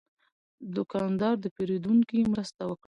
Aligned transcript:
دوکاندار 0.75 1.35
د 1.43 1.45
پیرودونکي 1.55 2.19
مرسته 2.33 2.61
وکړه. 2.65 2.79